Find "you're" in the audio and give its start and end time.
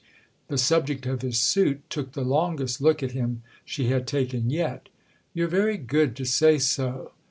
5.35-5.47